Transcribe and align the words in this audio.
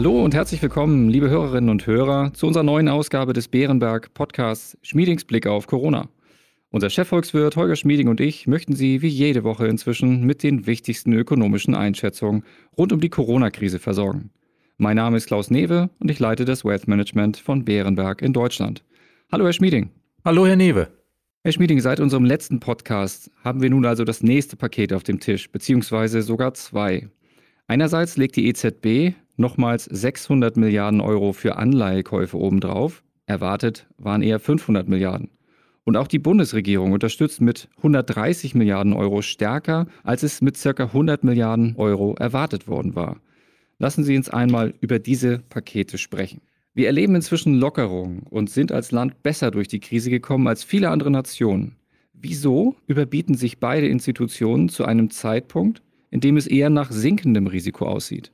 Hallo 0.00 0.24
und 0.24 0.32
herzlich 0.32 0.62
willkommen, 0.62 1.10
liebe 1.10 1.28
Hörerinnen 1.28 1.68
und 1.68 1.86
Hörer, 1.86 2.32
zu 2.32 2.46
unserer 2.46 2.62
neuen 2.62 2.88
Ausgabe 2.88 3.34
des 3.34 3.48
Bärenberg 3.48 4.14
Podcasts 4.14 4.78
Schmiedings 4.80 5.26
Blick 5.26 5.46
auf 5.46 5.66
Corona. 5.66 6.08
Unser 6.70 6.88
Chefvolkswirt 6.88 7.54
Holger 7.54 7.76
Schmieding 7.76 8.08
und 8.08 8.18
ich 8.18 8.46
möchten 8.46 8.74
Sie 8.74 9.02
wie 9.02 9.08
jede 9.08 9.44
Woche 9.44 9.66
inzwischen 9.66 10.24
mit 10.24 10.42
den 10.42 10.66
wichtigsten 10.66 11.12
ökonomischen 11.12 11.74
Einschätzungen 11.74 12.44
rund 12.78 12.94
um 12.94 13.00
die 13.02 13.10
Corona-Krise 13.10 13.78
versorgen. 13.78 14.30
Mein 14.78 14.96
Name 14.96 15.18
ist 15.18 15.26
Klaus 15.26 15.50
Newe 15.50 15.90
und 15.98 16.10
ich 16.10 16.18
leite 16.18 16.46
das 16.46 16.64
Wealth 16.64 16.88
Management 16.88 17.36
von 17.36 17.66
Bärenberg 17.66 18.22
in 18.22 18.32
Deutschland. 18.32 18.82
Hallo, 19.30 19.44
Herr 19.44 19.52
Schmieding. 19.52 19.90
Hallo, 20.24 20.46
Herr 20.46 20.56
Newe. 20.56 20.88
Herr 21.44 21.52
Schmieding, 21.52 21.80
seit 21.80 22.00
unserem 22.00 22.24
letzten 22.24 22.58
Podcast 22.58 23.30
haben 23.44 23.60
wir 23.60 23.68
nun 23.68 23.84
also 23.84 24.04
das 24.04 24.22
nächste 24.22 24.56
Paket 24.56 24.94
auf 24.94 25.02
dem 25.02 25.20
Tisch, 25.20 25.52
beziehungsweise 25.52 26.22
sogar 26.22 26.54
zwei. 26.54 27.10
Einerseits 27.66 28.16
legt 28.16 28.36
die 28.36 28.48
EZB 28.48 29.14
nochmals 29.40 29.86
600 29.86 30.56
Milliarden 30.56 31.00
Euro 31.00 31.32
für 31.32 31.56
Anleihekäufe 31.56 32.38
obendrauf. 32.38 33.02
Erwartet 33.26 33.88
waren 33.98 34.22
eher 34.22 34.38
500 34.38 34.88
Milliarden. 34.88 35.30
Und 35.84 35.96
auch 35.96 36.06
die 36.06 36.18
Bundesregierung 36.18 36.92
unterstützt 36.92 37.40
mit 37.40 37.68
130 37.78 38.54
Milliarden 38.54 38.92
Euro 38.92 39.22
stärker, 39.22 39.86
als 40.04 40.22
es 40.22 40.40
mit 40.42 40.60
ca. 40.62 40.84
100 40.84 41.24
Milliarden 41.24 41.74
Euro 41.76 42.14
erwartet 42.14 42.68
worden 42.68 42.94
war. 42.94 43.20
Lassen 43.78 44.04
Sie 44.04 44.16
uns 44.16 44.28
einmal 44.28 44.74
über 44.80 44.98
diese 44.98 45.38
Pakete 45.38 45.98
sprechen. 45.98 46.42
Wir 46.74 46.86
erleben 46.86 47.14
inzwischen 47.14 47.54
Lockerungen 47.54 48.20
und 48.30 48.50
sind 48.50 48.70
als 48.70 48.92
Land 48.92 49.22
besser 49.22 49.50
durch 49.50 49.68
die 49.68 49.80
Krise 49.80 50.10
gekommen 50.10 50.46
als 50.46 50.62
viele 50.62 50.90
andere 50.90 51.10
Nationen. 51.10 51.76
Wieso 52.12 52.76
überbieten 52.86 53.34
sich 53.34 53.58
beide 53.58 53.88
Institutionen 53.88 54.68
zu 54.68 54.84
einem 54.84 55.10
Zeitpunkt, 55.10 55.82
in 56.10 56.20
dem 56.20 56.36
es 56.36 56.46
eher 56.46 56.68
nach 56.68 56.92
sinkendem 56.92 57.46
Risiko 57.46 57.86
aussieht? 57.86 58.30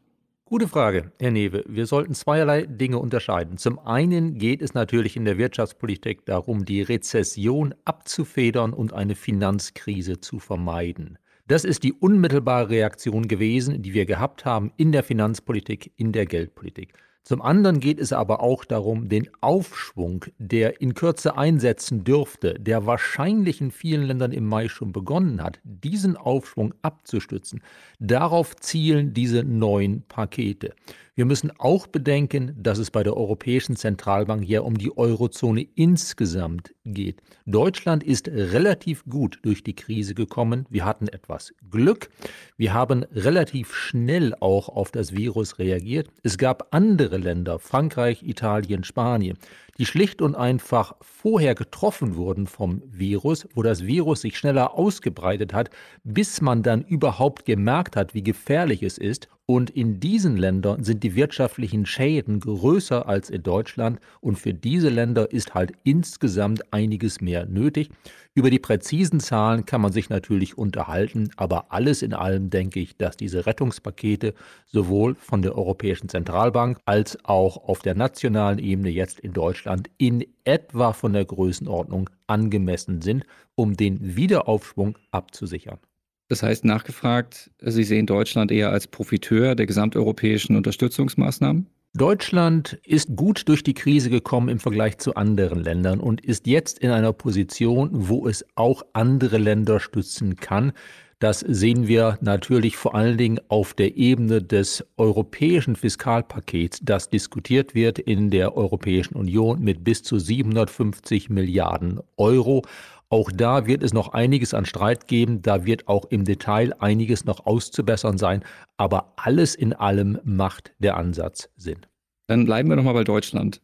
Gute 0.49 0.69
Frage, 0.69 1.11
Herr 1.19 1.33
Newe. 1.33 1.65
Wir 1.67 1.87
sollten 1.87 2.15
zweierlei 2.15 2.67
Dinge 2.67 3.01
unterscheiden. 3.01 3.59
Zum 3.59 3.81
einen 3.81 4.39
geht 4.39 4.63
es 4.63 4.75
natürlich 4.75 5.17
in 5.17 5.25
der 5.25 5.39
Wirtschaftspolitik 5.39 6.25
darum, 6.25 6.65
die 6.65 6.83
Rezession 6.83 7.75
abzufedern 7.85 8.73
und 8.73 8.93
eine 8.93 9.17
Finanzkrise 9.17 10.21
zu 10.21 10.39
vermeiden. 10.39 11.19
Das 11.49 11.65
ist 11.65 11.83
die 11.83 11.93
unmittelbare 11.93 12.71
Reaktion 12.71 13.27
gewesen, 13.27 13.83
die 13.83 13.93
wir 13.93 14.07
gehabt 14.07 14.45
haben 14.45 14.71
in 14.77 14.93
der 14.93 15.03
Finanzpolitik, 15.03 15.91
in 15.97 16.13
der 16.13 16.27
Geldpolitik. 16.27 16.93
Zum 17.27 17.43
anderen 17.43 17.81
geht 17.81 17.99
es 17.99 18.13
aber 18.13 18.41
auch 18.41 18.65
darum, 18.65 19.09
den 19.09 19.29
Aufschwung, 19.41 20.27
der 20.39 20.81
in 20.81 20.95
Kürze 20.95 21.37
einsetzen 21.37 22.05
dürfte, 22.05 22.55
der 22.55 22.87
wahrscheinlich 22.87 23.61
in 23.61 23.73
vielen 23.73 24.05
Ländern 24.05 24.31
im 24.31 24.47
Mai 24.47 24.69
schon 24.69 24.93
begonnen 24.93 25.43
hat, 25.43 25.59
diesen 25.65 26.17
Aufschwung 26.17 26.73
abzustützen. 26.83 27.63
Darauf 27.99 28.55
zielen 28.55 29.13
diese 29.13 29.43
neuen 29.43 30.03
Pakete. 30.03 30.73
Wir 31.19 31.25
müssen 31.25 31.51
auch 31.57 31.87
bedenken, 31.87 32.55
dass 32.63 32.77
es 32.77 32.91
bei 32.91 33.03
der 33.03 33.17
Europäischen 33.17 33.75
Zentralbank 33.75 34.47
ja 34.47 34.61
um 34.61 34.77
die 34.77 34.95
Eurozone 34.99 35.67
insgesamt 35.75 36.75
geht. 36.85 37.23
Deutschland 37.47 38.05
ist 38.05 38.29
relativ 38.29 39.03
gut 39.07 39.39
durch 39.41 39.65
die 39.65 39.75
Krise 39.75 40.15
gekommen. 40.15 40.67
Wir 40.69 40.85
hatten 40.85 41.09
etwas 41.09 41.55
Glück. 41.71 42.11
Wir 42.59 42.75
haben 42.75 43.05
relativ 43.15 43.75
schnell 43.75 44.35
auch 44.41 44.69
auf 44.69 44.91
das 44.91 45.17
Virus 45.17 45.59
reagiert. 45.59 46.11
Es 46.23 46.37
gab 46.37 46.75
andere 46.75 47.17
Länder, 47.17 47.59
Frankreich, 47.61 48.23
Italien, 48.23 48.85
Spanien, 48.85 49.39
die 49.79 49.87
schlicht 49.87 50.21
und 50.21 50.35
einfach 50.35 50.97
vorher 51.01 51.55
getroffen 51.55 52.17
wurden 52.17 52.47
vom 52.47 52.83
Virus, 52.85 53.49
wo 53.55 53.63
das 53.63 53.87
Virus 53.87 54.21
sich 54.21 54.37
schneller 54.37 54.75
ausgebreitet 54.75 55.55
hat, 55.55 55.71
bis 56.05 56.43
man 56.43 56.63
dann 56.63 56.83
überhaupt 56.83 57.47
gemerkt 57.47 57.97
hat, 57.97 58.13
wie 58.13 58.23
gefährlich 58.23 58.83
es 58.83 58.99
ist. 58.99 59.31
Und 59.49 59.71
in 59.71 60.01
diesen 60.01 60.37
Ländern 60.37 60.83
sind 60.83 61.05
die 61.05 61.15
wirtschaftlichen 61.15 61.87
Schäden 61.87 62.41
größer 62.41 63.09
als 63.09 63.31
in 63.31 63.45
Deutschland. 63.45 64.01
Und 64.21 64.41
für 64.41 64.53
diese 64.53 64.89
Länder 64.89 65.31
ist 65.31 65.55
halt 65.55 65.73
insgesamt 65.85 66.73
einiges 66.73 67.21
mehr 67.21 67.47
nötig. 67.47 67.91
Über 68.35 68.51
die 68.51 68.59
präzisen 68.59 69.21
Zahlen 69.21 69.65
kann 69.65 69.81
man 69.81 69.93
sich 69.93 70.11
natürlich 70.11 70.59
unterhalten, 70.59 71.31
aber 71.37 71.67
alles 71.73 72.03
in 72.03 72.13
allem 72.13 72.51
denke 72.51 72.81
ich, 72.81 72.97
dass 72.97 73.17
diese 73.17 73.47
Rettungspakete 73.47 74.35
sowohl 74.67 75.15
von 75.15 75.43
der 75.43 75.57
Europäischen 75.57 76.09
Zentralbank 76.09 76.79
als 76.85 77.17
auch 77.25 77.69
auf 77.69 77.79
der 77.79 77.95
nationalen 77.95 78.59
Ebene 78.59 78.91
jetzt 78.91 79.21
in 79.21 79.33
Deutschland 79.33 79.89
in 79.97 80.27
etwa 80.43 80.93
von 80.93 81.13
der 81.13 81.25
Größenordnung 81.25 82.11
angemessen 82.27 83.01
sind, 83.01 83.25
um 83.55 83.77
den 83.77 84.17
Wiederaufschwung 84.17 84.99
abzusichern. 85.13 85.79
Das 86.29 86.43
heißt, 86.43 86.65
nachgefragt, 86.65 87.51
Sie 87.61 87.85
sehen 87.85 88.07
Deutschland 88.07 88.51
eher 88.51 88.71
als 88.71 88.87
Profiteur 88.89 89.55
der 89.55 89.67
gesamteuropäischen 89.67 90.57
Unterstützungsmaßnahmen? 90.57 91.69
Deutschland 91.95 92.79
ist 92.85 93.17
gut 93.17 93.49
durch 93.49 93.63
die 93.63 93.73
Krise 93.73 94.11
gekommen 94.11 94.51
im 94.51 94.59
Vergleich 94.59 94.99
zu 94.99 95.15
anderen 95.15 95.63
Ländern 95.63 95.99
und 95.99 96.23
ist 96.23 96.47
jetzt 96.47 96.79
in 96.81 96.91
einer 96.91 97.15
Position, 97.15 97.89
wo 97.93 98.29
es 98.29 98.45
auch 98.55 98.83
andere 98.93 99.39
Länder 99.39 99.81
stützen 99.81 100.37
kann. 100.37 100.73
Das 101.19 101.41
sehen 101.41 101.89
wir 101.89 102.19
natürlich 102.21 102.77
vor 102.77 102.95
allen 102.95 103.17
Dingen 103.17 103.41
auf 103.49 103.73
der 103.73 103.97
Ebene 103.97 104.43
des 104.43 104.85
europäischen 104.99 105.75
Fiskalpakets, 105.75 106.81
das 106.83 107.09
diskutiert 107.09 107.75
wird 107.75 107.99
in 107.99 108.29
der 108.29 108.55
Europäischen 108.55 109.15
Union 109.15 109.63
mit 109.63 109.83
bis 109.83 110.03
zu 110.03 110.19
750 110.19 111.31
Milliarden 111.31 112.01
Euro. 112.19 112.61
Auch 113.09 113.31
da 113.33 113.67
wird 113.67 113.85
es 113.85 113.93
noch 113.93 114.15
einiges 114.15 114.53
an 114.53 114.67
Streit 114.67 115.07
geben, 115.07 115.41
da 115.41 115.65
wird 115.65 115.87
auch 115.87 116.07
im 116.07 116.25
Detail 116.25 116.73
einiges 116.81 117.25
noch 117.25 117.47
auszubessern 117.47 118.19
sein, 118.19 118.43
aber 118.77 119.13
alles 119.17 119.55
in 119.55 119.73
allem 119.73 120.19
macht 120.25 120.73
der 120.81 120.97
Ansatz 120.97 121.49
Sinn. 121.57 121.87
Dann 122.27 122.45
bleiben 122.45 122.69
wir 122.69 122.75
nochmal 122.75 122.95
bei 122.95 123.05
Deutschland. 123.05 123.63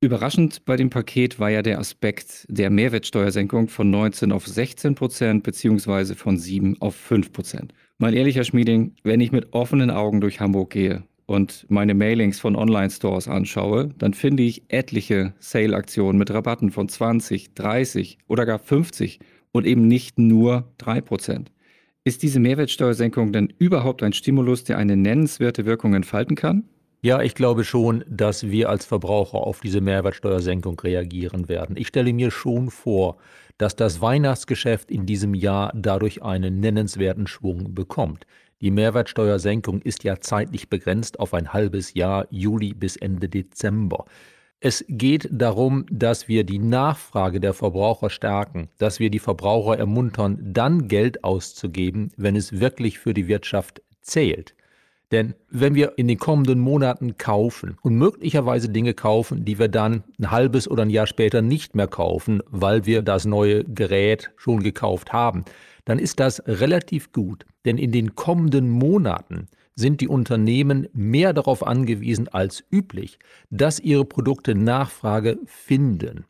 Überraschend 0.00 0.64
bei 0.64 0.76
dem 0.76 0.88
Paket 0.90 1.38
war 1.38 1.50
ja 1.50 1.60
der 1.60 1.78
Aspekt 1.80 2.46
der 2.48 2.70
Mehrwertsteuersenkung 2.70 3.68
von 3.68 3.90
19 3.90 4.32
auf 4.32 4.46
16 4.46 4.94
Prozent 4.94 5.42
beziehungsweise 5.42 6.14
von 6.14 6.38
7 6.38 6.80
auf 6.80 6.94
5 6.94 7.32
Prozent. 7.32 7.74
Mein 7.98 8.14
ehrlicher 8.14 8.44
Schmieding, 8.44 8.94
wenn 9.02 9.20
ich 9.20 9.32
mit 9.32 9.52
offenen 9.52 9.90
Augen 9.90 10.20
durch 10.20 10.40
Hamburg 10.40 10.70
gehe 10.70 11.02
und 11.28 11.66
meine 11.68 11.92
Mailings 11.92 12.40
von 12.40 12.56
Online-Stores 12.56 13.28
anschaue, 13.28 13.90
dann 13.98 14.14
finde 14.14 14.42
ich 14.44 14.62
etliche 14.68 15.34
Sale-Aktionen 15.38 16.18
mit 16.18 16.30
Rabatten 16.30 16.70
von 16.70 16.88
20, 16.88 17.52
30 17.52 18.16
oder 18.28 18.46
gar 18.46 18.58
50 18.58 19.20
und 19.52 19.66
eben 19.66 19.86
nicht 19.86 20.18
nur 20.18 20.72
3%. 20.80 21.48
Ist 22.02 22.22
diese 22.22 22.40
Mehrwertsteuersenkung 22.40 23.30
denn 23.32 23.52
überhaupt 23.58 24.02
ein 24.02 24.14
Stimulus, 24.14 24.64
der 24.64 24.78
eine 24.78 24.96
nennenswerte 24.96 25.66
Wirkung 25.66 25.92
entfalten 25.92 26.34
kann? 26.34 26.64
Ja, 27.02 27.20
ich 27.20 27.34
glaube 27.34 27.64
schon, 27.64 28.04
dass 28.08 28.48
wir 28.48 28.70
als 28.70 28.86
Verbraucher 28.86 29.36
auf 29.36 29.60
diese 29.60 29.82
Mehrwertsteuersenkung 29.82 30.80
reagieren 30.80 31.46
werden. 31.46 31.76
Ich 31.76 31.88
stelle 31.88 32.14
mir 32.14 32.30
schon 32.30 32.70
vor, 32.70 33.18
dass 33.58 33.76
das 33.76 34.00
Weihnachtsgeschäft 34.00 34.90
in 34.90 35.04
diesem 35.04 35.34
Jahr 35.34 35.74
dadurch 35.76 36.22
einen 36.22 36.58
nennenswerten 36.58 37.26
Schwung 37.26 37.74
bekommt. 37.74 38.24
Die 38.60 38.72
Mehrwertsteuersenkung 38.72 39.82
ist 39.82 40.02
ja 40.02 40.20
zeitlich 40.20 40.68
begrenzt 40.68 41.20
auf 41.20 41.32
ein 41.32 41.52
halbes 41.52 41.94
Jahr, 41.94 42.26
Juli 42.30 42.74
bis 42.74 42.96
Ende 42.96 43.28
Dezember. 43.28 44.04
Es 44.60 44.84
geht 44.88 45.28
darum, 45.30 45.86
dass 45.88 46.26
wir 46.26 46.42
die 46.42 46.58
Nachfrage 46.58 47.38
der 47.38 47.54
Verbraucher 47.54 48.10
stärken, 48.10 48.68
dass 48.78 48.98
wir 48.98 49.10
die 49.10 49.20
Verbraucher 49.20 49.78
ermuntern, 49.78 50.40
dann 50.42 50.88
Geld 50.88 51.22
auszugeben, 51.22 52.10
wenn 52.16 52.34
es 52.34 52.58
wirklich 52.58 52.98
für 52.98 53.14
die 53.14 53.28
Wirtschaft 53.28 53.82
zählt. 54.00 54.56
Denn 55.10 55.34
wenn 55.50 55.74
wir 55.74 55.96
in 55.96 56.06
den 56.06 56.18
kommenden 56.18 56.58
Monaten 56.58 57.16
kaufen 57.16 57.78
und 57.82 57.96
möglicherweise 57.96 58.68
Dinge 58.68 58.92
kaufen, 58.92 59.44
die 59.44 59.58
wir 59.58 59.68
dann 59.68 60.04
ein 60.18 60.30
halbes 60.30 60.68
oder 60.68 60.82
ein 60.82 60.90
Jahr 60.90 61.06
später 61.06 61.40
nicht 61.40 61.74
mehr 61.74 61.86
kaufen, 61.86 62.42
weil 62.50 62.84
wir 62.84 63.00
das 63.02 63.24
neue 63.24 63.64
Gerät 63.64 64.30
schon 64.36 64.62
gekauft 64.62 65.12
haben, 65.12 65.44
dann 65.86 65.98
ist 65.98 66.20
das 66.20 66.42
relativ 66.46 67.12
gut. 67.12 67.46
Denn 67.64 67.78
in 67.78 67.90
den 67.90 68.14
kommenden 68.14 68.68
Monaten 68.68 69.48
sind 69.74 70.00
die 70.00 70.08
Unternehmen 70.08 70.88
mehr 70.92 71.32
darauf 71.32 71.66
angewiesen 71.66 72.28
als 72.28 72.64
üblich, 72.70 73.18
dass 73.48 73.80
ihre 73.80 74.04
Produkte 74.04 74.54
Nachfrage 74.54 75.38
finden. 75.46 76.26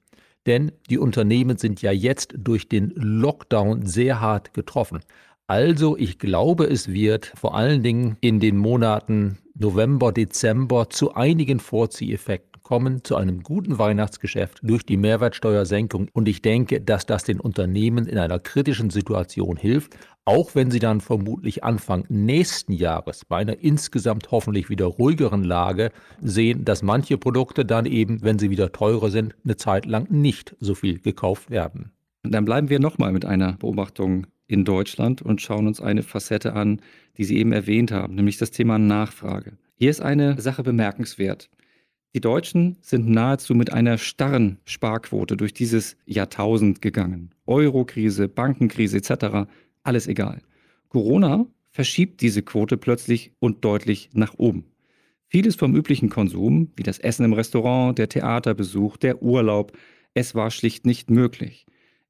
Denn 0.46 0.72
die 0.88 0.98
Unternehmen 0.98 1.56
sind 1.58 1.82
ja 1.82 1.90
jetzt 1.90 2.34
durch 2.36 2.68
den 2.68 2.92
Lockdown 2.94 3.84
sehr 3.84 4.20
hart 4.20 4.54
getroffen. 4.54 5.00
Also 5.50 5.96
ich 5.96 6.18
glaube, 6.18 6.66
es 6.66 6.92
wird 6.92 7.32
vor 7.34 7.56
allen 7.56 7.82
Dingen 7.82 8.18
in 8.20 8.38
den 8.38 8.58
Monaten 8.58 9.38
November, 9.54 10.12
Dezember 10.12 10.90
zu 10.90 11.14
einigen 11.14 11.58
Vorzieheffekten 11.58 12.62
kommen, 12.62 13.02
zu 13.02 13.16
einem 13.16 13.42
guten 13.42 13.78
Weihnachtsgeschäft 13.78 14.58
durch 14.62 14.84
die 14.84 14.98
Mehrwertsteuersenkung. 14.98 16.10
Und 16.12 16.28
ich 16.28 16.42
denke, 16.42 16.82
dass 16.82 17.06
das 17.06 17.24
den 17.24 17.40
Unternehmen 17.40 18.06
in 18.06 18.18
einer 18.18 18.38
kritischen 18.38 18.90
Situation 18.90 19.56
hilft, 19.56 19.96
auch 20.26 20.54
wenn 20.54 20.70
sie 20.70 20.80
dann 20.80 21.00
vermutlich 21.00 21.64
Anfang 21.64 22.04
nächsten 22.10 22.74
Jahres 22.74 23.24
bei 23.24 23.38
einer 23.38 23.58
insgesamt 23.60 24.30
hoffentlich 24.30 24.68
wieder 24.68 24.84
ruhigeren 24.84 25.44
Lage 25.44 25.92
sehen, 26.20 26.66
dass 26.66 26.82
manche 26.82 27.16
Produkte 27.16 27.64
dann 27.64 27.86
eben, 27.86 28.20
wenn 28.20 28.38
sie 28.38 28.50
wieder 28.50 28.70
teurer 28.70 29.08
sind, 29.08 29.34
eine 29.44 29.56
Zeit 29.56 29.86
lang 29.86 30.10
nicht 30.10 30.54
so 30.60 30.74
viel 30.74 30.98
gekauft 30.98 31.48
werden. 31.48 31.92
Dann 32.22 32.44
bleiben 32.44 32.68
wir 32.68 32.80
nochmal 32.80 33.12
mit 33.12 33.24
einer 33.24 33.54
Beobachtung 33.54 34.26
in 34.48 34.64
Deutschland 34.64 35.22
und 35.22 35.40
schauen 35.40 35.68
uns 35.68 35.80
eine 35.80 36.02
Facette 36.02 36.54
an, 36.54 36.80
die 37.16 37.24
Sie 37.24 37.36
eben 37.36 37.52
erwähnt 37.52 37.92
haben, 37.92 38.16
nämlich 38.16 38.38
das 38.38 38.50
Thema 38.50 38.78
Nachfrage. 38.78 39.52
Hier 39.76 39.90
ist 39.90 40.00
eine 40.00 40.40
Sache 40.40 40.64
bemerkenswert. 40.64 41.48
Die 42.14 42.20
Deutschen 42.20 42.78
sind 42.80 43.08
nahezu 43.08 43.54
mit 43.54 43.72
einer 43.72 43.98
starren 43.98 44.58
Sparquote 44.64 45.36
durch 45.36 45.52
dieses 45.52 45.96
Jahrtausend 46.06 46.82
gegangen. 46.82 47.30
Eurokrise, 47.46 48.28
Bankenkrise 48.28 48.96
etc., 48.96 49.48
alles 49.84 50.08
egal. 50.08 50.40
Corona 50.88 51.46
verschiebt 51.70 52.22
diese 52.22 52.42
Quote 52.42 52.78
plötzlich 52.78 53.32
und 53.38 53.64
deutlich 53.64 54.08
nach 54.14 54.34
oben. 54.38 54.64
Vieles 55.28 55.56
vom 55.56 55.76
üblichen 55.76 56.08
Konsum, 56.08 56.72
wie 56.74 56.82
das 56.82 56.98
Essen 56.98 57.26
im 57.26 57.34
Restaurant, 57.34 57.98
der 57.98 58.08
Theaterbesuch, 58.08 58.96
der 58.96 59.22
Urlaub, 59.22 59.76
es 60.14 60.34
war 60.34 60.50
schlicht 60.50 60.86
nicht 60.86 61.10
möglich. 61.10 61.66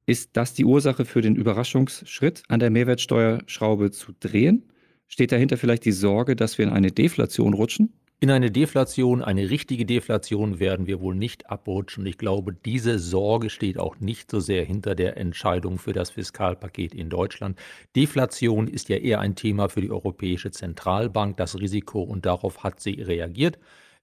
Ist 0.09 0.31
das 0.39 0.55
die 0.55 0.65
Ursache 0.65 1.05
für 1.05 1.21
den 1.21 1.37
Überraschungsschritt, 1.37 2.43
an 2.49 2.61
der 2.61 2.71
Mehrwertsteuerschraube 2.71 3.91
zu 3.91 4.13
drehen? 4.19 4.63
Steht 5.07 5.33
dahinter 5.33 5.59
vielleicht 5.59 5.85
die 5.85 5.93
Sorge, 5.93 6.35
dass 6.35 6.57
wir 6.57 6.65
in 6.65 6.73
eine 6.73 6.91
Deflation 6.91 7.53
rutschen? 7.53 7.93
In 8.19 8.31
eine 8.31 8.51
Deflation, 8.51 9.23
eine 9.23 9.51
richtige 9.51 9.85
Deflation 9.85 10.61
werden 10.61 10.87
wir 10.87 11.03
wohl 11.03 11.15
nicht 11.15 11.51
abrutschen. 11.51 12.07
Ich 12.07 12.17
glaube, 12.17 12.55
diese 12.55 12.99
Sorge 12.99 13.51
steht 13.51 13.79
auch 13.79 14.01
nicht 14.01 14.31
so 14.31 14.41
sehr 14.41 14.65
hinter 14.65 14.95
der 14.95 15.19
Entscheidung 15.19 15.77
für 15.77 15.93
das 15.93 16.09
Fiskalpaket 16.09 16.95
in 16.95 17.11
Deutschland. 17.11 17.59
Deflation 17.95 18.67
ist 18.67 18.89
ja 18.89 18.97
eher 18.97 19.21
ein 19.21 19.35
Thema 19.35 19.69
für 19.69 19.83
die 19.83 19.91
Europäische 19.91 20.51
Zentralbank, 20.51 21.37
das 21.37 21.61
Risiko, 21.61 22.01
und 22.01 22.25
darauf 22.25 22.65
hat 22.65 22.81
sie 22.81 23.03
reagiert. 23.03 23.59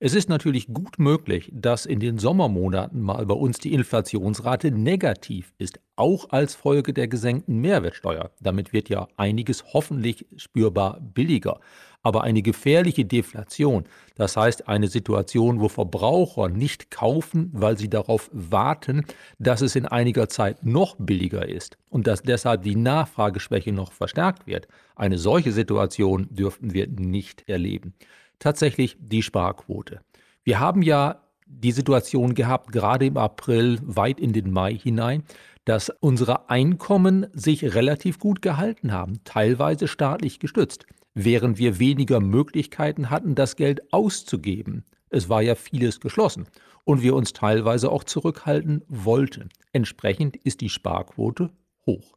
Es 0.05 0.13
ist 0.13 0.29
natürlich 0.29 0.67
gut 0.67 0.99
möglich, 0.99 1.49
dass 1.51 1.87
in 1.87 1.99
den 1.99 2.19
Sommermonaten 2.19 3.01
mal 3.01 3.25
bei 3.25 3.33
uns 3.33 3.57
die 3.57 3.73
Inflationsrate 3.73 4.69
negativ 4.69 5.51
ist, 5.57 5.79
auch 5.95 6.29
als 6.29 6.53
Folge 6.53 6.93
der 6.93 7.07
gesenkten 7.07 7.59
Mehrwertsteuer. 7.59 8.29
Damit 8.39 8.71
wird 8.71 8.87
ja 8.87 9.07
einiges 9.17 9.73
hoffentlich 9.73 10.27
spürbar 10.37 11.01
billiger. 11.01 11.59
Aber 12.03 12.21
eine 12.21 12.43
gefährliche 12.43 13.03
Deflation, 13.03 13.85
das 14.13 14.37
heißt 14.37 14.67
eine 14.67 14.89
Situation, 14.89 15.59
wo 15.59 15.69
Verbraucher 15.69 16.49
nicht 16.49 16.91
kaufen, 16.91 17.49
weil 17.51 17.75
sie 17.75 17.89
darauf 17.89 18.29
warten, 18.31 19.05
dass 19.39 19.61
es 19.61 19.75
in 19.75 19.87
einiger 19.87 20.29
Zeit 20.29 20.63
noch 20.63 20.97
billiger 20.99 21.49
ist 21.49 21.79
und 21.89 22.05
dass 22.05 22.21
deshalb 22.21 22.61
die 22.61 22.75
Nachfrageschwäche 22.75 23.71
noch 23.71 23.91
verstärkt 23.91 24.45
wird, 24.45 24.67
eine 24.95 25.17
solche 25.17 25.51
Situation 25.51 26.27
dürften 26.29 26.75
wir 26.75 26.87
nicht 26.87 27.49
erleben 27.49 27.95
tatsächlich 28.39 28.97
die 28.99 29.21
Sparquote. 29.21 30.01
Wir 30.43 30.59
haben 30.59 30.81
ja 30.81 31.21
die 31.47 31.71
Situation 31.71 32.33
gehabt, 32.33 32.71
gerade 32.71 33.05
im 33.05 33.17
April, 33.17 33.79
weit 33.83 34.19
in 34.19 34.33
den 34.33 34.51
Mai 34.51 34.75
hinein, 34.75 35.23
dass 35.65 35.89
unsere 35.99 36.49
Einkommen 36.49 37.27
sich 37.33 37.75
relativ 37.75 38.19
gut 38.19 38.41
gehalten 38.41 38.91
haben, 38.91 39.23
teilweise 39.23 39.87
staatlich 39.87 40.39
gestützt, 40.39 40.85
während 41.13 41.57
wir 41.57 41.79
weniger 41.79 42.19
Möglichkeiten 42.19 43.09
hatten, 43.09 43.35
das 43.35 43.55
Geld 43.55 43.91
auszugeben. 43.93 44.85
Es 45.09 45.29
war 45.29 45.41
ja 45.41 45.55
vieles 45.55 45.99
geschlossen 45.99 46.47
und 46.83 47.01
wir 47.01 47.15
uns 47.15 47.33
teilweise 47.33 47.91
auch 47.91 48.03
zurückhalten 48.03 48.83
wollten. 48.87 49.49
Entsprechend 49.73 50.35
ist 50.35 50.61
die 50.61 50.69
Sparquote 50.69 51.49
hoch. 51.85 52.14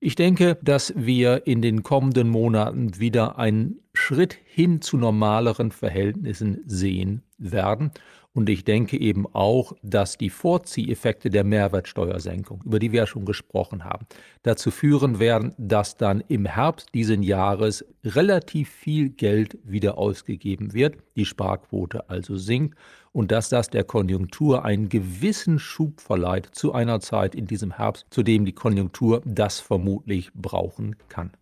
Ich 0.00 0.14
denke, 0.14 0.56
dass 0.62 0.92
wir 0.96 1.46
in 1.48 1.60
den 1.60 1.82
kommenden 1.82 2.28
Monaten 2.28 3.00
wieder 3.00 3.36
einen 3.36 3.80
Schritt 3.94 4.38
hin 4.44 4.80
zu 4.80 4.96
normaleren 4.96 5.72
Verhältnissen 5.72 6.62
sehen 6.66 7.22
werden. 7.36 7.90
Und 8.34 8.48
ich 8.48 8.64
denke 8.64 8.98
eben 9.00 9.26
auch, 9.26 9.72
dass 9.82 10.16
die 10.16 10.30
Vorzieheffekte 10.30 11.30
der 11.30 11.44
Mehrwertsteuersenkung, 11.44 12.62
über 12.64 12.78
die 12.78 12.92
wir 12.92 13.00
ja 13.00 13.06
schon 13.06 13.24
gesprochen 13.24 13.84
haben, 13.84 14.06
dazu 14.42 14.70
führen 14.70 15.18
werden, 15.18 15.54
dass 15.58 15.96
dann 15.96 16.22
im 16.28 16.44
Herbst 16.44 16.94
diesen 16.94 17.22
Jahres 17.22 17.84
relativ 18.04 18.68
viel 18.68 19.08
Geld 19.08 19.58
wieder 19.64 19.98
ausgegeben 19.98 20.72
wird, 20.72 20.98
die 21.16 21.24
Sparquote 21.24 22.08
also 22.08 22.36
sinkt 22.36 22.78
und 23.12 23.32
dass 23.32 23.48
das 23.48 23.70
der 23.70 23.84
Konjunktur 23.84 24.64
einen 24.64 24.88
gewissen 24.88 25.58
Schub 25.58 26.00
verleiht 26.00 26.48
zu 26.52 26.72
einer 26.72 27.00
Zeit 27.00 27.34
in 27.34 27.46
diesem 27.46 27.76
Herbst, 27.76 28.06
zu 28.10 28.22
dem 28.22 28.44
die 28.44 28.52
Konjunktur 28.52 29.22
das 29.24 29.58
vermutlich 29.58 30.30
brauchen 30.34 30.96
kann. 31.08 31.32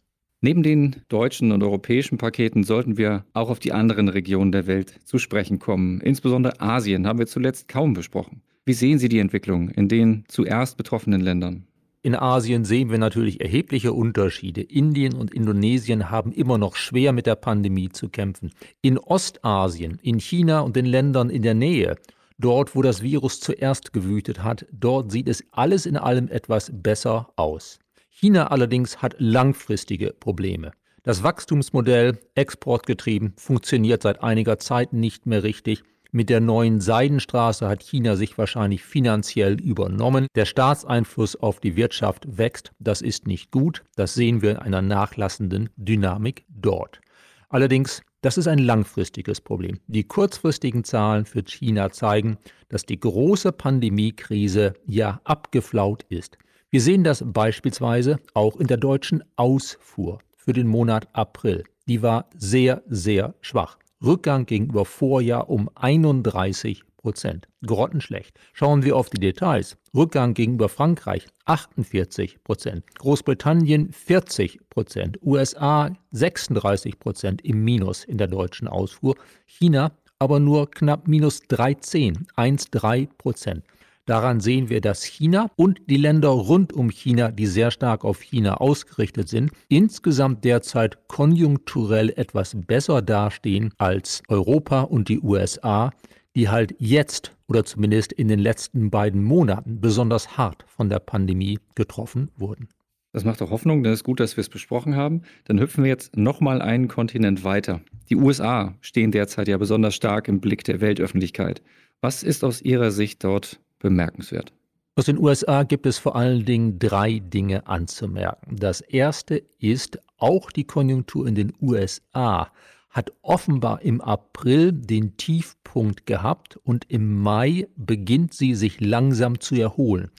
Neben 0.46 0.62
den 0.62 0.94
deutschen 1.08 1.50
und 1.50 1.64
europäischen 1.64 2.18
Paketen 2.18 2.62
sollten 2.62 2.96
wir 2.96 3.24
auch 3.32 3.50
auf 3.50 3.58
die 3.58 3.72
anderen 3.72 4.08
Regionen 4.08 4.52
der 4.52 4.68
Welt 4.68 4.94
zu 5.04 5.18
sprechen 5.18 5.58
kommen. 5.58 6.00
Insbesondere 6.00 6.60
Asien 6.60 7.08
haben 7.08 7.18
wir 7.18 7.26
zuletzt 7.26 7.66
kaum 7.66 7.94
besprochen. 7.94 8.42
Wie 8.64 8.72
sehen 8.72 9.00
Sie 9.00 9.08
die 9.08 9.18
Entwicklung 9.18 9.70
in 9.70 9.88
den 9.88 10.22
zuerst 10.28 10.76
betroffenen 10.76 11.20
Ländern? 11.20 11.66
In 12.02 12.14
Asien 12.14 12.64
sehen 12.64 12.90
wir 12.90 12.98
natürlich 12.98 13.40
erhebliche 13.40 13.92
Unterschiede. 13.92 14.62
Indien 14.62 15.14
und 15.14 15.34
Indonesien 15.34 16.10
haben 16.10 16.30
immer 16.30 16.58
noch 16.58 16.76
schwer 16.76 17.10
mit 17.10 17.26
der 17.26 17.34
Pandemie 17.34 17.88
zu 17.88 18.08
kämpfen. 18.08 18.52
In 18.82 19.00
Ostasien, 19.00 19.98
in 20.00 20.20
China 20.20 20.60
und 20.60 20.76
den 20.76 20.86
Ländern 20.86 21.28
in 21.28 21.42
der 21.42 21.54
Nähe, 21.54 21.96
dort 22.38 22.76
wo 22.76 22.82
das 22.82 23.02
Virus 23.02 23.40
zuerst 23.40 23.92
gewütet 23.92 24.44
hat, 24.44 24.64
dort 24.70 25.10
sieht 25.10 25.28
es 25.28 25.42
alles 25.50 25.86
in 25.86 25.96
allem 25.96 26.28
etwas 26.28 26.70
besser 26.72 27.32
aus. 27.34 27.80
China 28.18 28.46
allerdings 28.46 29.02
hat 29.02 29.14
langfristige 29.18 30.14
Probleme. 30.18 30.72
Das 31.02 31.22
Wachstumsmodell, 31.22 32.18
exportgetrieben, 32.34 33.34
funktioniert 33.36 34.02
seit 34.02 34.22
einiger 34.22 34.58
Zeit 34.58 34.94
nicht 34.94 35.26
mehr 35.26 35.42
richtig. 35.42 35.82
Mit 36.12 36.30
der 36.30 36.40
neuen 36.40 36.80
Seidenstraße 36.80 37.68
hat 37.68 37.82
China 37.82 38.16
sich 38.16 38.38
wahrscheinlich 38.38 38.82
finanziell 38.82 39.60
übernommen. 39.60 40.28
Der 40.34 40.46
Staatseinfluss 40.46 41.36
auf 41.36 41.60
die 41.60 41.76
Wirtschaft 41.76 42.38
wächst. 42.38 42.72
Das 42.78 43.02
ist 43.02 43.26
nicht 43.26 43.50
gut. 43.50 43.84
Das 43.96 44.14
sehen 44.14 44.40
wir 44.40 44.52
in 44.52 44.56
einer 44.56 44.80
nachlassenden 44.80 45.68
Dynamik 45.76 46.46
dort. 46.48 47.02
Allerdings, 47.50 48.00
das 48.22 48.38
ist 48.38 48.48
ein 48.48 48.60
langfristiges 48.60 49.42
Problem. 49.42 49.78
Die 49.88 50.04
kurzfristigen 50.04 50.84
Zahlen 50.84 51.26
für 51.26 51.42
China 51.42 51.90
zeigen, 51.90 52.38
dass 52.70 52.86
die 52.86 52.98
große 52.98 53.52
Pandemiekrise 53.52 54.72
ja 54.86 55.20
abgeflaut 55.24 56.06
ist. 56.08 56.38
Wir 56.70 56.80
sehen 56.80 57.04
das 57.04 57.22
beispielsweise 57.24 58.18
auch 58.34 58.56
in 58.56 58.66
der 58.66 58.76
deutschen 58.76 59.22
Ausfuhr 59.36 60.18
für 60.36 60.52
den 60.52 60.66
Monat 60.66 61.08
April. 61.12 61.62
Die 61.86 62.02
war 62.02 62.28
sehr, 62.36 62.82
sehr 62.88 63.34
schwach. 63.40 63.78
Rückgang 64.04 64.46
gegenüber 64.46 64.84
Vorjahr 64.84 65.48
um 65.48 65.70
31 65.76 66.82
Prozent. 66.96 67.46
Grottenschlecht. 67.64 68.36
Schauen 68.52 68.82
wir 68.82 68.96
auf 68.96 69.10
die 69.10 69.20
Details. 69.20 69.76
Rückgang 69.94 70.34
gegenüber 70.34 70.68
Frankreich 70.68 71.28
48 71.44 72.42
Prozent. 72.42 72.82
Großbritannien 72.98 73.92
40 73.92 74.68
Prozent. 74.68 75.18
USA 75.22 75.96
36 76.10 76.98
Prozent 76.98 77.42
im 77.42 77.62
Minus 77.62 78.02
in 78.02 78.18
der 78.18 78.26
deutschen 78.26 78.66
Ausfuhr. 78.66 79.14
China 79.46 79.92
aber 80.18 80.40
nur 80.40 80.70
knapp 80.70 81.08
minus 81.08 81.40
13, 81.48 82.26
1,3 82.36 83.08
Prozent. 83.18 83.64
Daran 84.06 84.38
sehen 84.38 84.68
wir, 84.68 84.80
dass 84.80 85.02
China 85.02 85.50
und 85.56 85.80
die 85.90 85.96
Länder 85.96 86.28
rund 86.28 86.72
um 86.72 86.90
China, 86.90 87.32
die 87.32 87.46
sehr 87.46 87.72
stark 87.72 88.04
auf 88.04 88.20
China 88.20 88.58
ausgerichtet 88.58 89.28
sind, 89.28 89.50
insgesamt 89.68 90.44
derzeit 90.44 91.08
konjunkturell 91.08 92.10
etwas 92.10 92.56
besser 92.56 93.02
dastehen 93.02 93.74
als 93.78 94.22
Europa 94.28 94.82
und 94.82 95.08
die 95.08 95.20
USA, 95.20 95.90
die 96.36 96.48
halt 96.48 96.76
jetzt 96.78 97.34
oder 97.48 97.64
zumindest 97.64 98.12
in 98.12 98.28
den 98.28 98.38
letzten 98.38 98.90
beiden 98.90 99.24
Monaten 99.24 99.80
besonders 99.80 100.36
hart 100.36 100.64
von 100.68 100.88
der 100.88 101.00
Pandemie 101.00 101.58
getroffen 101.74 102.30
wurden. 102.36 102.68
Das 103.12 103.24
macht 103.24 103.42
auch 103.42 103.50
Hoffnung, 103.50 103.82
denn 103.82 103.92
es 103.92 104.00
ist 104.00 104.04
gut, 104.04 104.20
dass 104.20 104.36
wir 104.36 104.42
es 104.42 104.48
besprochen 104.48 104.94
haben. 104.94 105.22
Dann 105.46 105.58
hüpfen 105.58 105.82
wir 105.82 105.88
jetzt 105.88 106.16
nochmal 106.16 106.62
einen 106.62 106.86
Kontinent 106.86 107.42
weiter. 107.42 107.80
Die 108.08 108.16
USA 108.16 108.74
stehen 108.82 109.10
derzeit 109.10 109.48
ja 109.48 109.56
besonders 109.56 109.96
stark 109.96 110.28
im 110.28 110.40
Blick 110.40 110.62
der 110.62 110.80
Weltöffentlichkeit. 110.80 111.60
Was 112.00 112.22
ist 112.22 112.44
aus 112.44 112.60
Ihrer 112.60 112.90
Sicht 112.90 113.24
dort 113.24 113.58
bemerkenswert. 113.78 114.52
Aus 114.98 115.04
den 115.04 115.18
USA 115.18 115.62
gibt 115.64 115.84
es 115.84 115.98
vor 115.98 116.16
allen 116.16 116.44
Dingen 116.46 116.78
drei 116.78 117.18
Dinge 117.18 117.66
anzumerken. 117.66 118.56
Das 118.56 118.80
erste 118.80 119.42
ist, 119.58 119.98
auch 120.16 120.50
die 120.50 120.64
Konjunktur 120.64 121.26
in 121.26 121.34
den 121.34 121.52
USA 121.60 122.50
hat 122.88 123.12
offenbar 123.20 123.82
im 123.82 124.00
April 124.00 124.72
den 124.72 125.18
Tiefpunkt 125.18 126.06
gehabt 126.06 126.56
und 126.56 126.86
im 126.88 127.20
Mai 127.20 127.68
beginnt 127.76 128.32
sie 128.32 128.54
sich 128.54 128.80
langsam 128.80 129.38
zu 129.38 129.54
erholen. 129.56 130.10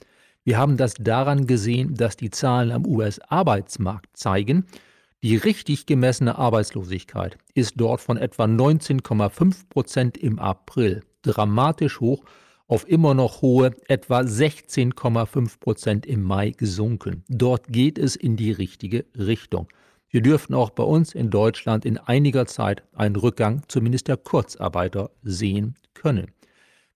Wir 0.44 0.58
haben 0.58 0.76
das 0.76 0.94
daran 0.94 1.48
gesehen, 1.48 1.94
dass 1.94 2.16
die 2.16 2.30
Zahlen 2.30 2.70
am 2.70 2.86
US-Arbeitsmarkt 2.86 4.16
zeigen, 4.16 4.64
die 5.24 5.36
richtig 5.36 5.86
gemessene 5.86 6.38
Arbeitslosigkeit 6.38 7.36
ist 7.52 7.74
dort 7.76 8.00
von 8.00 8.16
etwa 8.16 8.44
19,5 8.44 9.68
Prozent 9.68 10.16
im 10.16 10.38
April 10.38 11.02
dramatisch 11.22 11.98
hoch 11.98 12.22
auf 12.68 12.88
immer 12.88 13.14
noch 13.14 13.42
hohe 13.42 13.72
etwa 13.88 14.20
16,5 14.20 15.58
Prozent 15.58 16.06
im 16.06 16.22
Mai 16.22 16.50
gesunken. 16.50 17.24
Dort 17.28 17.68
geht 17.68 17.98
es 17.98 18.14
in 18.14 18.36
die 18.36 18.52
richtige 18.52 19.06
Richtung. 19.16 19.68
Wir 20.10 20.22
dürften 20.22 20.54
auch 20.54 20.70
bei 20.70 20.84
uns 20.84 21.14
in 21.14 21.30
Deutschland 21.30 21.84
in 21.84 21.98
einiger 21.98 22.46
Zeit 22.46 22.82
einen 22.94 23.16
Rückgang 23.16 23.62
zumindest 23.68 24.08
der 24.08 24.16
Kurzarbeiter 24.16 25.10
sehen 25.22 25.74
können. 25.94 26.28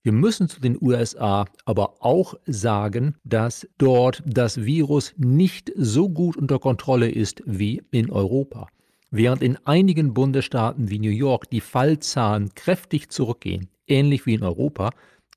Wir 0.02 0.12
müssen 0.12 0.48
zu 0.48 0.60
den 0.60 0.76
USA 0.80 1.44
aber 1.64 2.02
auch 2.02 2.34
sagen, 2.46 3.14
dass 3.24 3.68
dort 3.78 4.22
das 4.26 4.64
Virus 4.64 5.14
nicht 5.16 5.72
so 5.76 6.08
gut 6.08 6.36
unter 6.36 6.58
Kontrolle 6.58 7.08
ist 7.08 7.42
wie 7.46 7.82
in 7.90 8.10
Europa. 8.10 8.66
Während 9.10 9.42
in 9.42 9.58
einigen 9.64 10.12
Bundesstaaten 10.14 10.90
wie 10.90 10.98
New 10.98 11.10
York 11.10 11.50
die 11.50 11.60
Fallzahlen 11.60 12.54
kräftig 12.54 13.10
zurückgehen, 13.10 13.68
ähnlich 13.86 14.26
wie 14.26 14.34
in 14.34 14.42
Europa, 14.42 14.90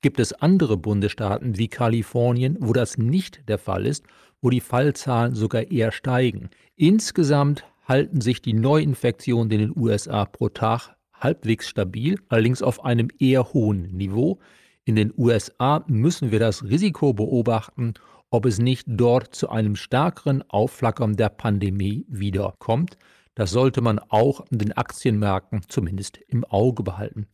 gibt 0.06 0.20
es 0.20 0.32
andere 0.34 0.76
Bundesstaaten 0.76 1.58
wie 1.58 1.66
Kalifornien, 1.66 2.56
wo 2.60 2.72
das 2.72 2.96
nicht 2.96 3.48
der 3.48 3.58
Fall 3.58 3.84
ist, 3.84 4.04
wo 4.40 4.50
die 4.50 4.60
Fallzahlen 4.60 5.34
sogar 5.34 5.68
eher 5.72 5.90
steigen. 5.90 6.48
Insgesamt 6.76 7.64
halten 7.88 8.20
sich 8.20 8.40
die 8.40 8.52
Neuinfektionen 8.52 9.50
in 9.50 9.58
den 9.58 9.72
USA 9.76 10.24
pro 10.24 10.48
Tag 10.48 10.94
halbwegs 11.12 11.66
stabil, 11.66 12.20
allerdings 12.28 12.62
auf 12.62 12.84
einem 12.84 13.08
eher 13.18 13.52
hohen 13.52 13.96
Niveau. 13.96 14.38
In 14.84 14.94
den 14.94 15.12
USA 15.16 15.82
müssen 15.88 16.30
wir 16.30 16.38
das 16.38 16.62
Risiko 16.62 17.12
beobachten, 17.12 17.94
ob 18.30 18.46
es 18.46 18.60
nicht 18.60 18.86
dort 18.86 19.34
zu 19.34 19.48
einem 19.48 19.74
stärkeren 19.74 20.48
Aufflackern 20.48 21.16
der 21.16 21.30
Pandemie 21.30 22.06
wiederkommt. 22.08 22.96
Das 23.34 23.50
sollte 23.50 23.80
man 23.80 23.98
auch 23.98 24.42
an 24.52 24.58
den 24.58 24.72
Aktienmärkten 24.72 25.62
zumindest 25.66 26.18
im 26.28 26.44
Auge 26.44 26.84
behalten. 26.84 27.26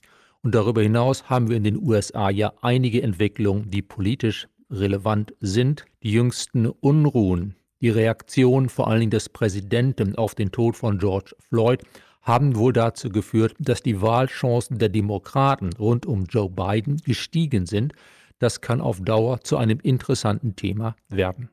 Und 0.42 0.54
darüber 0.56 0.82
hinaus 0.82 1.30
haben 1.30 1.48
wir 1.48 1.56
in 1.56 1.64
den 1.64 1.80
USA 1.80 2.28
ja 2.28 2.52
einige 2.62 3.02
Entwicklungen, 3.02 3.70
die 3.70 3.82
politisch 3.82 4.48
relevant 4.70 5.34
sind. 5.40 5.84
Die 6.02 6.10
jüngsten 6.10 6.66
Unruhen, 6.66 7.54
die 7.80 7.90
Reaktion 7.90 8.68
vor 8.68 8.88
allen 8.88 9.00
Dingen 9.00 9.10
des 9.10 9.28
Präsidenten 9.28 10.16
auf 10.16 10.34
den 10.34 10.50
Tod 10.50 10.76
von 10.76 10.98
George 10.98 11.36
Floyd 11.38 11.82
haben 12.22 12.56
wohl 12.56 12.72
dazu 12.72 13.08
geführt, 13.08 13.54
dass 13.58 13.82
die 13.82 14.00
Wahlchancen 14.00 14.78
der 14.78 14.88
Demokraten 14.88 15.72
rund 15.74 16.06
um 16.06 16.24
Joe 16.24 16.48
Biden 16.48 16.96
gestiegen 16.98 17.66
sind. 17.66 17.92
Das 18.38 18.60
kann 18.60 18.80
auf 18.80 19.00
Dauer 19.00 19.40
zu 19.42 19.56
einem 19.56 19.78
interessanten 19.80 20.56
Thema 20.56 20.96
werden. 21.08 21.50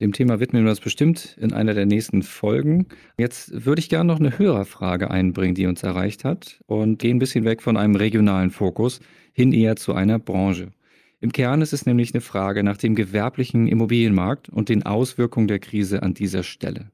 Dem 0.00 0.12
Thema 0.14 0.40
widmen 0.40 0.64
wir 0.64 0.70
uns 0.70 0.80
bestimmt 0.80 1.36
in 1.38 1.52
einer 1.52 1.74
der 1.74 1.84
nächsten 1.84 2.22
Folgen. 2.22 2.86
Jetzt 3.18 3.66
würde 3.66 3.80
ich 3.80 3.90
gerne 3.90 4.10
noch 4.10 4.18
eine 4.18 4.38
Hörerfrage 4.38 5.10
einbringen, 5.10 5.54
die 5.54 5.66
uns 5.66 5.82
erreicht 5.82 6.24
hat 6.24 6.62
und 6.66 6.98
gehen 6.98 7.16
ein 7.16 7.18
bisschen 7.18 7.44
weg 7.44 7.60
von 7.60 7.76
einem 7.76 7.96
regionalen 7.96 8.50
Fokus 8.50 9.00
hin 9.34 9.52
eher 9.52 9.76
zu 9.76 9.92
einer 9.92 10.18
Branche. 10.18 10.70
Im 11.20 11.32
Kern 11.32 11.60
ist 11.60 11.74
es 11.74 11.84
nämlich 11.84 12.14
eine 12.14 12.22
Frage 12.22 12.62
nach 12.62 12.78
dem 12.78 12.94
gewerblichen 12.94 13.66
Immobilienmarkt 13.66 14.48
und 14.48 14.70
den 14.70 14.86
Auswirkungen 14.86 15.48
der 15.48 15.58
Krise 15.58 16.02
an 16.02 16.14
dieser 16.14 16.44
Stelle. 16.44 16.90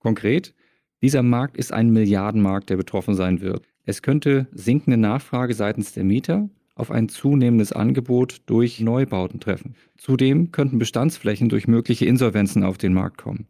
Konkret, 0.00 0.52
dieser 1.00 1.22
Markt 1.22 1.56
ist 1.56 1.72
ein 1.72 1.90
Milliardenmarkt, 1.90 2.70
der 2.70 2.76
betroffen 2.76 3.14
sein 3.14 3.40
wird. 3.40 3.68
Es 3.84 4.02
könnte 4.02 4.48
sinkende 4.50 4.96
Nachfrage 4.96 5.54
seitens 5.54 5.92
der 5.92 6.02
Mieter 6.02 6.50
auf 6.78 6.90
ein 6.90 7.08
zunehmendes 7.08 7.72
Angebot 7.72 8.38
durch 8.46 8.80
Neubauten 8.80 9.40
treffen. 9.40 9.74
Zudem 9.96 10.52
könnten 10.52 10.78
Bestandsflächen 10.78 11.48
durch 11.48 11.66
mögliche 11.66 12.06
Insolvenzen 12.06 12.64
auf 12.64 12.78
den 12.78 12.94
Markt 12.94 13.18
kommen. 13.18 13.46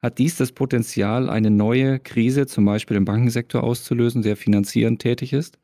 Hat 0.00 0.18
dies 0.18 0.36
das 0.36 0.52
Potenzial, 0.52 1.28
eine 1.28 1.50
neue 1.50 1.98
Krise 1.98 2.46
zum 2.46 2.64
Beispiel 2.64 2.96
im 2.96 3.04
Bankensektor 3.04 3.64
auszulösen, 3.64 4.22
der 4.22 4.36
finanzierend 4.36 5.02
tätig 5.02 5.32
ist? 5.32 5.58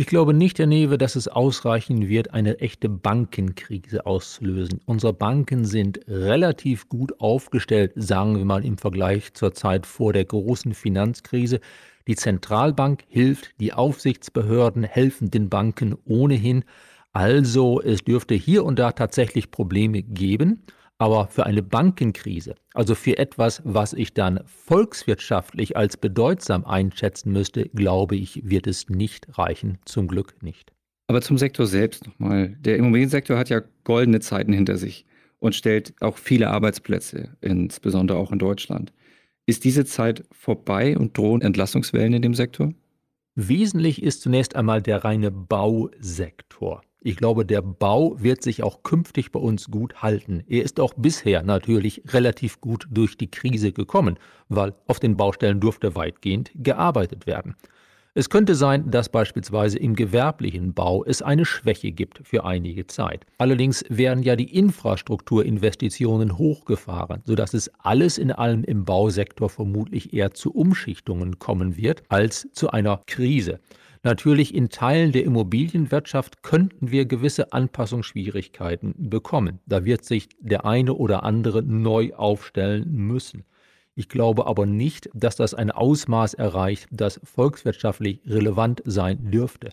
Ich 0.00 0.06
glaube 0.06 0.32
nicht, 0.32 0.60
Herr 0.60 0.66
Newe, 0.66 0.96
dass 0.96 1.16
es 1.16 1.26
ausreichen 1.26 2.08
wird, 2.08 2.32
eine 2.32 2.60
echte 2.60 2.88
Bankenkrise 2.88 4.06
auszulösen. 4.06 4.80
Unsere 4.84 5.12
Banken 5.12 5.64
sind 5.64 5.98
relativ 6.06 6.88
gut 6.88 7.18
aufgestellt, 7.18 7.94
sagen 7.96 8.36
wir 8.36 8.44
mal 8.44 8.64
im 8.64 8.78
Vergleich 8.78 9.34
zur 9.34 9.54
Zeit 9.54 9.86
vor 9.86 10.12
der 10.12 10.24
großen 10.24 10.72
Finanzkrise. 10.74 11.58
Die 12.08 12.16
Zentralbank 12.16 13.04
hilft, 13.08 13.52
die 13.60 13.74
Aufsichtsbehörden 13.74 14.82
helfen 14.82 15.30
den 15.30 15.50
Banken 15.50 15.94
ohnehin. 16.06 16.64
Also 17.12 17.82
es 17.82 18.02
dürfte 18.02 18.34
hier 18.34 18.64
und 18.64 18.78
da 18.78 18.92
tatsächlich 18.92 19.50
Probleme 19.50 20.02
geben. 20.02 20.62
Aber 20.96 21.28
für 21.28 21.46
eine 21.46 21.62
Bankenkrise, 21.62 22.56
also 22.74 22.96
für 22.96 23.18
etwas, 23.18 23.62
was 23.64 23.92
ich 23.92 24.14
dann 24.14 24.40
volkswirtschaftlich 24.46 25.76
als 25.76 25.96
bedeutsam 25.96 26.64
einschätzen 26.64 27.30
müsste, 27.30 27.68
glaube 27.68 28.16
ich, 28.16 28.40
wird 28.42 28.66
es 28.66 28.88
nicht 28.88 29.38
reichen. 29.38 29.78
Zum 29.84 30.08
Glück 30.08 30.42
nicht. 30.42 30.72
Aber 31.06 31.20
zum 31.20 31.38
Sektor 31.38 31.66
selbst 31.66 32.06
nochmal. 32.06 32.56
Der 32.60 32.78
Immobiliensektor 32.78 33.38
hat 33.38 33.48
ja 33.48 33.62
goldene 33.84 34.20
Zeiten 34.20 34.52
hinter 34.52 34.76
sich 34.76 35.06
und 35.38 35.54
stellt 35.54 35.94
auch 36.00 36.16
viele 36.16 36.50
Arbeitsplätze, 36.50 37.36
insbesondere 37.42 38.18
auch 38.18 38.32
in 38.32 38.38
Deutschland. 38.38 38.92
Ist 39.48 39.64
diese 39.64 39.86
Zeit 39.86 40.26
vorbei 40.30 40.98
und 40.98 41.16
drohen 41.16 41.40
Entlassungswellen 41.40 42.12
in 42.12 42.20
dem 42.20 42.34
Sektor? 42.34 42.74
Wesentlich 43.34 44.02
ist 44.02 44.20
zunächst 44.20 44.54
einmal 44.54 44.82
der 44.82 45.04
reine 45.04 45.30
Bausektor. 45.30 46.82
Ich 47.00 47.16
glaube, 47.16 47.46
der 47.46 47.62
Bau 47.62 48.22
wird 48.22 48.42
sich 48.42 48.62
auch 48.62 48.82
künftig 48.82 49.32
bei 49.32 49.40
uns 49.40 49.70
gut 49.70 50.02
halten. 50.02 50.44
Er 50.48 50.64
ist 50.64 50.78
auch 50.78 50.92
bisher 50.98 51.42
natürlich 51.44 52.02
relativ 52.08 52.60
gut 52.60 52.88
durch 52.90 53.16
die 53.16 53.30
Krise 53.30 53.72
gekommen, 53.72 54.18
weil 54.50 54.74
auf 54.86 55.00
den 55.00 55.16
Baustellen 55.16 55.60
durfte 55.60 55.94
weitgehend 55.94 56.50
gearbeitet 56.54 57.26
werden. 57.26 57.56
Es 58.14 58.30
könnte 58.30 58.54
sein, 58.54 58.90
dass 58.90 59.10
beispielsweise 59.10 59.78
im 59.78 59.94
gewerblichen 59.94 60.74
Bau 60.74 61.04
es 61.04 61.22
eine 61.22 61.44
Schwäche 61.44 61.92
gibt 61.92 62.20
für 62.26 62.44
einige 62.44 62.86
Zeit. 62.86 63.26
Allerdings 63.36 63.84
werden 63.88 64.22
ja 64.22 64.34
die 64.34 64.56
Infrastrukturinvestitionen 64.56 66.38
hochgefahren, 66.38 67.22
sodass 67.24 67.54
es 67.54 67.70
alles 67.78 68.18
in 68.18 68.32
allem 68.32 68.64
im 68.64 68.84
Bausektor 68.84 69.50
vermutlich 69.50 70.12
eher 70.14 70.32
zu 70.32 70.52
Umschichtungen 70.52 71.38
kommen 71.38 71.76
wird 71.76 72.02
als 72.08 72.48
zu 72.52 72.70
einer 72.70 73.02
Krise. 73.06 73.60
Natürlich 74.02 74.54
in 74.54 74.68
Teilen 74.68 75.12
der 75.12 75.24
Immobilienwirtschaft 75.24 76.42
könnten 76.42 76.90
wir 76.90 77.04
gewisse 77.04 77.52
Anpassungsschwierigkeiten 77.52 78.94
bekommen. 78.96 79.58
Da 79.66 79.84
wird 79.84 80.04
sich 80.04 80.28
der 80.40 80.64
eine 80.64 80.94
oder 80.94 81.24
andere 81.24 81.62
neu 81.62 82.14
aufstellen 82.14 82.90
müssen. 82.90 83.44
Ich 83.98 84.08
glaube 84.08 84.46
aber 84.46 84.64
nicht, 84.64 85.10
dass 85.12 85.34
das 85.34 85.54
ein 85.54 85.72
Ausmaß 85.72 86.34
erreicht, 86.34 86.86
das 86.92 87.20
volkswirtschaftlich 87.24 88.20
relevant 88.26 88.80
sein 88.84 89.32
dürfte. 89.32 89.70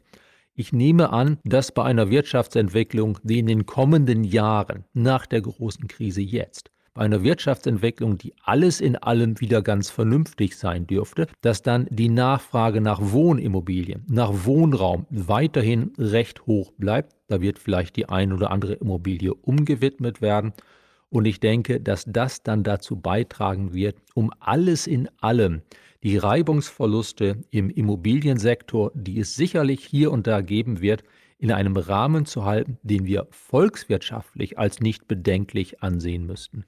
Ich 0.56 0.74
nehme 0.74 1.14
an, 1.14 1.38
dass 1.44 1.72
bei 1.72 1.84
einer 1.84 2.10
Wirtschaftsentwicklung, 2.10 3.20
die 3.22 3.38
in 3.38 3.46
den 3.46 3.68
kommenden 3.68 4.24
Jahren 4.24 4.84
nach 4.96 5.28
der 5.28 5.42
großen 5.42 5.88
Krise 5.88 6.22
jetzt 6.22 6.72
bei 6.96 7.04
einer 7.04 7.22
Wirtschaftsentwicklung, 7.22 8.18
die 8.18 8.34
alles 8.42 8.82
in 8.82 8.96
allem 8.96 9.40
wieder 9.42 9.62
ganz 9.62 9.92
vernünftig 9.92 10.58
sein 10.58 10.88
dürfte, 10.88 11.28
dass 11.42 11.62
dann 11.62 11.86
die 11.92 12.10
Nachfrage 12.10 12.82
nach 12.82 13.00
Wohnimmobilien, 13.04 14.06
nach 14.10 14.32
Wohnraum 14.46 15.06
weiterhin 15.12 15.94
recht 16.00 16.48
hoch 16.48 16.72
bleibt. 16.80 17.14
Da 17.28 17.42
wird 17.42 17.60
vielleicht 17.60 17.96
die 17.96 18.10
ein 18.10 18.34
oder 18.34 18.50
andere 18.50 18.74
Immobilie 18.74 19.36
umgewidmet 19.36 20.24
werden. 20.24 20.54
Und 21.16 21.24
ich 21.24 21.40
denke, 21.40 21.80
dass 21.80 22.04
das 22.06 22.44
dann 22.44 22.64
dazu 22.64 22.98
beitragen 22.98 23.74
wird, 23.74 23.96
um 24.16 24.32
alles 24.42 24.86
in 24.86 25.08
allem 25.22 25.62
die 26.04 26.18
Reibungsverluste 26.18 27.38
im 27.52 27.70
Immobiliensektor, 27.70 28.92
die 28.94 29.22
es 29.22 29.34
sicherlich 29.34 29.86
hier 29.86 30.12
und 30.12 30.28
da 30.28 30.42
geben 30.42 30.82
wird, 30.82 31.06
in 31.38 31.54
einem 31.54 31.78
Rahmen 31.78 32.26
zu 32.26 32.44
halten, 32.44 32.80
den 32.84 33.06
wir 33.06 33.28
volkswirtschaftlich 33.30 34.60
als 34.60 34.82
nicht 34.82 35.08
bedenklich 35.08 35.82
ansehen 35.82 36.26
müssten. 36.26 36.66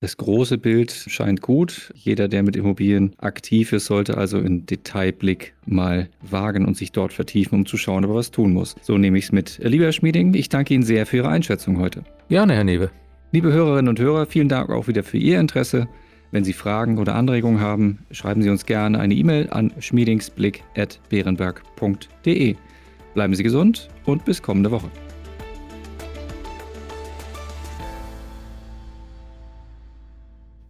Das 0.00 0.16
große 0.16 0.56
Bild 0.56 0.90
scheint 0.92 1.42
gut. 1.42 1.92
Jeder, 1.94 2.28
der 2.28 2.42
mit 2.42 2.56
Immobilien 2.56 3.14
aktiv 3.18 3.74
ist, 3.74 3.84
sollte 3.84 4.16
also 4.16 4.38
einen 4.38 4.64
Detailblick 4.64 5.52
mal 5.66 6.08
wagen 6.22 6.64
und 6.64 6.74
sich 6.74 6.90
dort 6.90 7.12
vertiefen, 7.12 7.54
um 7.54 7.66
zu 7.66 7.76
schauen, 7.76 8.06
ob 8.06 8.12
er 8.12 8.14
was 8.14 8.30
tun 8.30 8.54
muss. 8.54 8.76
So 8.80 8.96
nehme 8.96 9.18
ich 9.18 9.24
es 9.24 9.32
mit. 9.32 9.60
Lieber 9.62 9.84
Herr 9.84 9.92
Schmieding, 9.92 10.32
ich 10.32 10.48
danke 10.48 10.72
Ihnen 10.72 10.84
sehr 10.84 11.04
für 11.04 11.18
Ihre 11.18 11.28
Einschätzung 11.28 11.78
heute. 11.78 12.02
Gerne, 12.30 12.54
Herr 12.54 12.64
Newe. 12.64 12.90
Liebe 13.32 13.52
Hörerinnen 13.52 13.88
und 13.88 14.00
Hörer, 14.00 14.26
vielen 14.26 14.48
Dank 14.48 14.70
auch 14.70 14.88
wieder 14.88 15.04
für 15.04 15.16
Ihr 15.16 15.38
Interesse. 15.38 15.86
Wenn 16.32 16.42
Sie 16.42 16.52
Fragen 16.52 16.98
oder 16.98 17.14
Anregungen 17.14 17.60
haben, 17.60 18.00
schreiben 18.10 18.42
Sie 18.42 18.50
uns 18.50 18.66
gerne 18.66 18.98
eine 18.98 19.14
E-Mail 19.14 19.48
an 19.50 19.72
schmiedingsblick.beerenberg.de. 19.78 22.56
Bleiben 23.14 23.34
Sie 23.34 23.44
gesund 23.44 23.88
und 24.04 24.24
bis 24.24 24.42
kommende 24.42 24.72
Woche. 24.72 24.90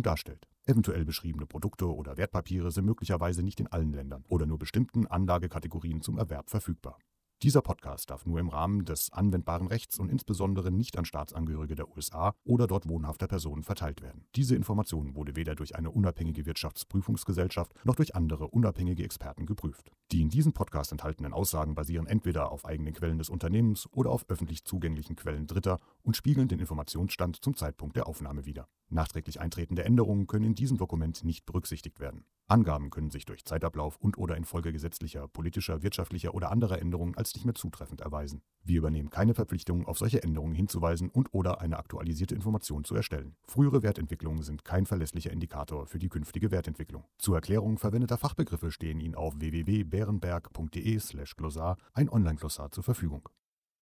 Bewertung 0.00 0.02
darstellt. 0.02 0.46
Eventuell 0.66 1.04
beschriebene 1.04 1.46
Produkte 1.46 1.92
oder 1.94 2.16
Wertpapiere 2.16 2.70
sind 2.70 2.86
möglicherweise 2.86 3.42
nicht 3.42 3.60
in 3.60 3.66
allen 3.66 3.92
Ländern 3.92 4.24
oder 4.28 4.46
nur 4.46 4.58
bestimmten 4.58 5.06
Anlagekategorien 5.06 6.00
zum 6.00 6.18
Erwerb 6.18 6.48
verfügbar. 6.48 6.98
Dieser 7.42 7.62
Podcast 7.62 8.10
darf 8.10 8.26
nur 8.26 8.38
im 8.38 8.50
Rahmen 8.50 8.84
des 8.84 9.10
anwendbaren 9.12 9.66
Rechts 9.66 9.98
und 9.98 10.10
insbesondere 10.10 10.70
nicht 10.70 10.98
an 10.98 11.06
Staatsangehörige 11.06 11.74
der 11.74 11.88
USA 11.88 12.34
oder 12.44 12.66
dort 12.66 12.86
wohnhafter 12.86 13.28
Personen 13.28 13.62
verteilt 13.62 14.02
werden. 14.02 14.26
Diese 14.36 14.54
Information 14.54 15.14
wurde 15.14 15.36
weder 15.36 15.54
durch 15.54 15.74
eine 15.74 15.90
unabhängige 15.90 16.44
Wirtschaftsprüfungsgesellschaft 16.44 17.72
noch 17.86 17.96
durch 17.96 18.14
andere 18.14 18.48
unabhängige 18.48 19.04
Experten 19.04 19.46
geprüft. 19.46 19.90
Die 20.12 20.20
in 20.20 20.28
diesem 20.28 20.52
Podcast 20.52 20.92
enthaltenen 20.92 21.32
Aussagen 21.32 21.74
basieren 21.74 22.06
entweder 22.06 22.52
auf 22.52 22.66
eigenen 22.66 22.92
Quellen 22.92 23.16
des 23.16 23.30
Unternehmens 23.30 23.88
oder 23.92 24.10
auf 24.10 24.26
öffentlich 24.28 24.66
zugänglichen 24.66 25.16
Quellen 25.16 25.46
Dritter 25.46 25.78
und 26.02 26.16
spiegeln 26.16 26.48
den 26.48 26.58
Informationsstand 26.58 27.44
zum 27.44 27.56
Zeitpunkt 27.56 27.96
der 27.96 28.06
Aufnahme 28.06 28.46
wider. 28.46 28.68
Nachträglich 28.88 29.40
eintretende 29.40 29.84
Änderungen 29.84 30.26
können 30.26 30.46
in 30.46 30.54
diesem 30.54 30.76
Dokument 30.76 31.24
nicht 31.24 31.46
berücksichtigt 31.46 32.00
werden. 32.00 32.24
Angaben 32.48 32.90
können 32.90 33.10
sich 33.10 33.24
durch 33.24 33.44
Zeitablauf 33.44 33.96
und/oder 33.98 34.36
infolge 34.36 34.72
gesetzlicher, 34.72 35.28
politischer, 35.28 35.84
wirtschaftlicher 35.84 36.34
oder 36.34 36.50
anderer 36.50 36.80
Änderungen 36.80 37.16
als 37.16 37.32
nicht 37.34 37.44
mehr 37.44 37.54
zutreffend 37.54 38.00
erweisen. 38.00 38.42
Wir 38.64 38.78
übernehmen 38.78 39.10
keine 39.10 39.34
Verpflichtung, 39.34 39.86
auf 39.86 39.98
solche 39.98 40.24
Änderungen 40.24 40.56
hinzuweisen 40.56 41.10
und/oder 41.10 41.60
eine 41.60 41.78
aktualisierte 41.78 42.34
Information 42.34 42.82
zu 42.82 42.96
erstellen. 42.96 43.36
Frühere 43.46 43.84
Wertentwicklungen 43.84 44.42
sind 44.42 44.64
kein 44.64 44.86
verlässlicher 44.86 45.30
Indikator 45.30 45.86
für 45.86 46.00
die 46.00 46.08
künftige 46.08 46.50
Wertentwicklung. 46.50 47.04
Zur 47.18 47.36
Erklärung 47.36 47.78
verwendeter 47.78 48.18
Fachbegriffe 48.18 48.72
stehen 48.72 48.98
Ihnen 48.98 49.14
auf 49.14 49.38
www.bärenberg.de/glossar 49.38 51.76
ein 51.94 52.10
Online-Glossar 52.10 52.72
zur 52.72 52.82
Verfügung. 52.82 53.28